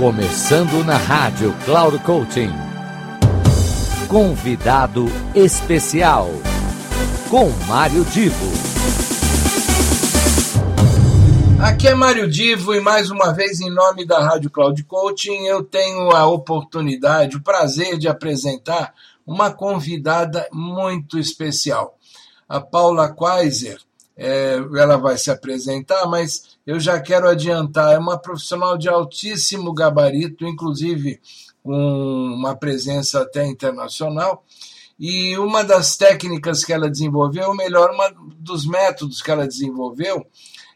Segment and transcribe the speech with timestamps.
[0.00, 2.48] Começando na rádio Cloud Coaching.
[4.08, 5.04] Convidado
[5.34, 6.30] especial
[7.28, 8.46] com Mário Divo.
[11.62, 15.62] Aqui é Mário Divo e mais uma vez em nome da Rádio Cloud Coaching eu
[15.62, 18.94] tenho a oportunidade, o prazer de apresentar
[19.26, 21.94] uma convidada muito especial.
[22.48, 23.06] A Paula
[24.76, 30.44] ela vai se apresentar, mas eu já quero adiantar, é uma profissional de altíssimo gabarito,
[30.46, 31.18] inclusive
[31.64, 34.44] um, uma presença até internacional.
[34.98, 40.26] E uma das técnicas que ela desenvolveu, ou melhor, uma dos métodos que ela desenvolveu,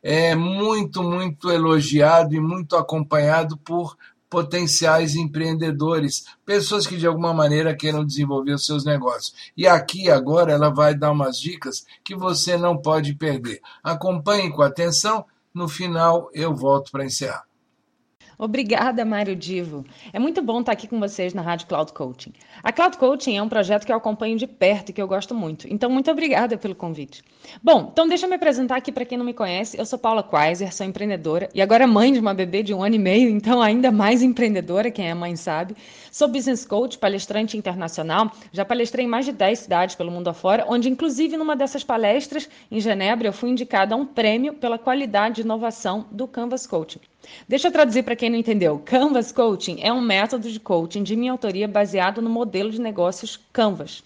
[0.00, 3.96] é muito, muito elogiado e muito acompanhado por
[4.32, 9.34] potenciais empreendedores, pessoas que de alguma maneira queiram desenvolver os seus negócios.
[9.54, 13.60] E aqui agora ela vai dar umas dicas que você não pode perder.
[13.84, 17.04] Acompanhe com atenção, no final eu volto para
[18.44, 19.84] Obrigada, mario Divo.
[20.12, 22.32] É muito bom tar aqui com vocês na radio Cloud Coaching.
[22.60, 25.32] A Cloud Coaching é um projecto que eu acompanho de perto e que eu gosto
[25.32, 25.72] muito.
[25.72, 27.22] Então, muito obrigada pelo convite.
[27.62, 29.78] Bom, então deixa me apresentar aqui para quem não me conhece.
[29.78, 32.96] Eu sou Paula quaiser sou emprehendedora e agora mãe de uma bebê de um anno
[32.96, 35.76] e meio, então ainda mais emprehendedora quem a mãe sabe.
[36.10, 38.28] Sou business coach, palestrante internacional.
[38.50, 42.48] Já palestrei em mais de dez cidades pelo mundo afora, onde inclusive numa dessas palestras
[42.72, 46.26] em Genebra eu fui indicada a um prêmio pela qualidade e inovação do
[48.32, 52.70] não entendeu, Canvas Coaching é um método de coaching de minha autoria baseado no modelo
[52.70, 54.02] de negócios Canvas.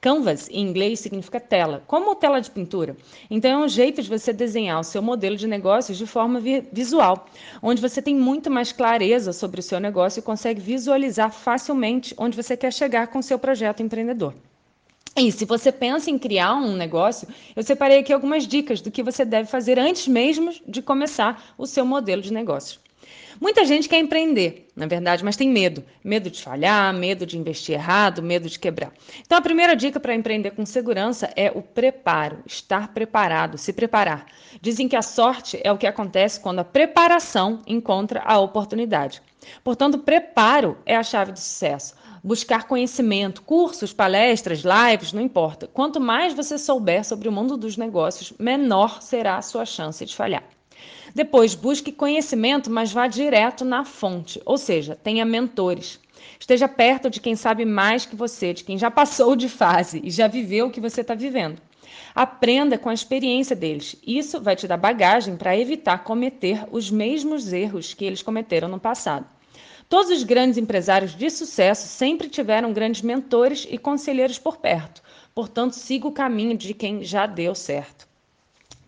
[0.00, 2.96] Canvas, em inglês, significa tela, como tela de pintura.
[3.30, 6.38] Então, é um jeito de você desenhar o seu modelo de negócios de forma
[6.72, 7.26] visual,
[7.62, 12.36] onde você tem muito mais clareza sobre o seu negócio e consegue visualizar facilmente onde
[12.36, 14.34] você quer chegar com o seu projeto empreendedor.
[15.16, 17.26] E se você pensa em criar um negócio,
[17.56, 21.66] eu separei aqui algumas dicas do que você deve fazer antes mesmo de começar o
[21.66, 22.22] seu modelo
[23.40, 25.84] Muita gente quer emprehender na verdade, mas tem medo.
[26.04, 28.92] Medo de falhar, medo de investir errado, medo de quebrar.
[29.20, 34.26] Então, a primeira dica para emprehender com segurança é o preparo, estar preparado, se preparar.
[34.60, 39.20] Dizem que a sorte é o que acontece quando a preparação encontra a opportunidade
[39.64, 41.94] Portanto, preparo é a chave do successo
[42.24, 45.68] buscar conhecimento, cursos, palestras, lives, não importa.
[45.68, 50.14] Quanto mais você souber sobre o mundo dos negocios menor será a sua chance de
[50.14, 50.42] falhar.
[51.14, 55.98] Depois, busque conhecimento, mas vá direto na fonte, ou seja, tenha mentores.
[56.38, 60.08] Esteja perto de quem sabe mais que você, de quem já passou de fase e
[60.10, 61.60] já viveu o que você tá vivendo.
[62.14, 67.52] Aprenda com a experiência d'elles Isso vae te dar bagagem para evitar commetter os mesmos
[67.52, 69.26] erros que elles cometeram no passado.
[69.88, 75.02] Todos os grandes empresários de successo sempre tiveram grandes mentores e conselheiros por perto.
[75.34, 78.06] Portanto, siga o caminho de quem já deu certo.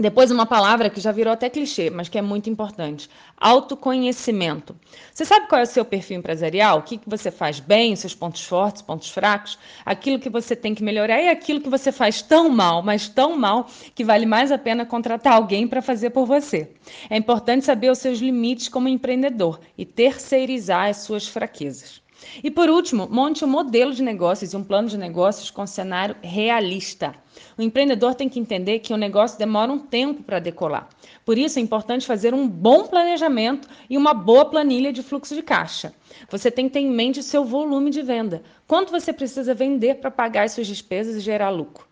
[0.00, 3.06] Depois, uma palavra que já virou até clichê, mas que é muito importante:
[3.36, 4.74] autoconhecimento.
[5.12, 6.78] Você sabe qual é o seu perfil empresarial?
[6.78, 10.74] O que, que você faz bem, seus pontos fortes, pontos fracos, aquilo que você tem
[10.74, 14.50] que melhorar e aquilo que você faz tão mal, mas tão mal, que vale mais
[14.50, 16.70] a pena contratar alguém para fazer por você.
[17.10, 21.99] É importante saber os seus limites como empreendedor e terceirizar as suas fraquezas.
[22.44, 26.14] E por ultimo monte um modelo de negocios e um plano de negocios com cenário
[26.22, 27.14] realista.
[27.56, 30.86] O emprehendedor tem que entender que o negocio demora um tempo para decolar.
[31.24, 35.42] Por isso é importante fazer um bom planejamento e uma boa planilha de fluxo de
[35.42, 35.94] caixa.
[36.30, 39.94] Você tem que ter em mente o seu volume de venda, quanto você precisa vender
[39.96, 41.88] para pagar as suas despezas e gerar lucro.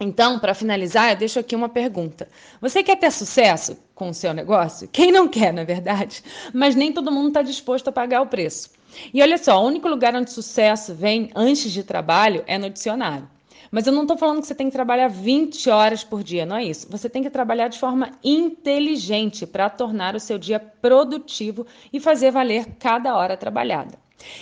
[0.00, 2.26] Então, para finalizar, eu deixo aqui uma pergunta.
[2.62, 4.88] Você quer ter successo com o seu negócio?
[4.90, 6.24] Quem não quer, na verdade?
[6.54, 8.70] Mas nem todo mundo está disposto a pagar o preço.
[9.12, 13.28] E olha só, o único lugar onde sucesso vem antes de trabalho é no dicionário.
[13.70, 16.56] Mas eu não estou falando que você tem que trabalhar 20 horas por dia, não
[16.56, 16.86] é isso.
[16.90, 22.30] Você tem que trabalhar de forma inteligente para tornar o seu dia produtivo e fazer
[22.32, 23.98] valer cada hora trabalhada.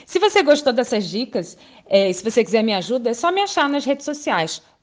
[0.07, 1.59] Se você gostou dessas dicas,
[1.89, 3.85] eh, e se me ajuda, é só me achar nas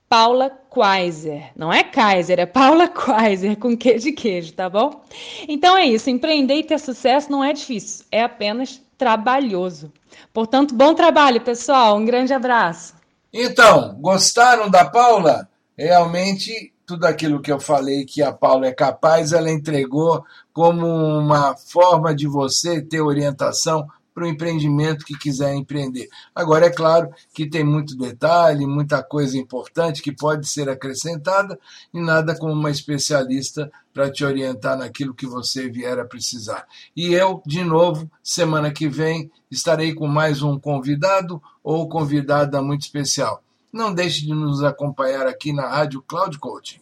[0.10, 5.02] Paula quaiser Não é Kaiser, é Paula Kaiser, com que de queijo, tá bom?
[5.48, 9.92] Então é isso, empreender e ter sucesso não é difícil, é apenas trabalhoso.
[10.34, 11.98] Portanto, bom trabalho, pessoal.
[11.98, 12.94] Um grande abraço.
[13.34, 15.50] Então, gostaram da Paula?
[15.78, 21.56] Realmente, tudo aquilo que eu falei que a Paula é capaz, ela entregou como uma
[21.58, 23.86] forma de você ter orientação
[24.16, 26.08] para o empreendimento que quiser empreender.
[26.34, 31.60] Agora, é claro que tem muito detalhe, muita coisa importante que pode ser acrescentada
[31.94, 36.66] e nada como uma especialista para te orientar naquilo que você vier a precisar.
[36.96, 42.84] E eu, de novo, semana que vem, estarei com mais um convidado ou convidada muito
[42.84, 43.44] especial.
[43.72, 46.80] Não deixe de nos acompanhar aqui na Rádio Cloud Coaching.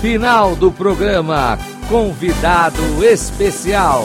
[0.00, 1.58] Final do programa
[1.90, 4.04] Convidado Especial.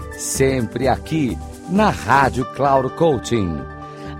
[0.19, 1.37] sempre aqui
[1.69, 3.55] na Rádio Cloud Coaching.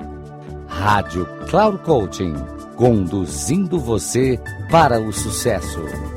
[0.67, 2.35] Rádio Cloud Coaching,
[2.75, 4.39] conduzindo você
[4.71, 6.14] para o sucesso.